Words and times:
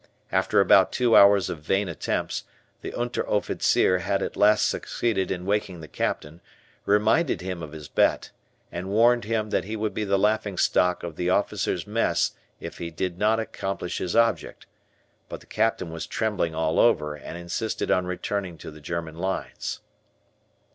After 0.31 0.59
about 0.59 0.91
two 0.91 1.15
hours 1.15 1.47
of 1.47 1.59
vain 1.59 1.87
attempts 1.87 2.45
the 2.81 2.91
Unteroffizier 2.93 3.99
had 3.99 4.23
at 4.23 4.35
last 4.35 4.67
succeeded 4.67 5.29
in 5.29 5.45
waking 5.45 5.79
the 5.79 5.87
Captain, 5.87 6.41
reminded 6.87 7.41
him 7.41 7.61
of 7.61 7.71
his 7.71 7.87
bet, 7.87 8.31
and 8.71 8.89
warned 8.89 9.25
him 9.25 9.51
that 9.51 9.65
he 9.65 9.75
would 9.75 9.93
be 9.93 10.03
the 10.03 10.17
laughingstock 10.17 11.03
of 11.03 11.17
the 11.17 11.29
officers' 11.29 11.85
mess 11.85 12.31
if 12.59 12.79
he 12.79 12.89
did 12.89 13.19
not 13.19 13.39
accomplish 13.39 13.99
his 13.99 14.15
object, 14.15 14.65
but 15.29 15.39
the 15.39 15.45
Captain 15.45 15.91
was 15.91 16.07
trembling 16.07 16.55
all 16.55 16.79
over 16.79 17.13
and 17.13 17.37
insisted 17.37 17.91
on 17.91 18.07
returning 18.07 18.57
to 18.57 18.71
the 18.71 18.81
German 18.81 19.19
lines. 19.19 19.81